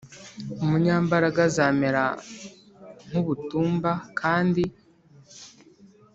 Umunyambaraga 0.63 1.39
azamera 1.49 2.03
nk 3.07 3.13
ubutumba 3.21 3.91
kandi 4.19 4.63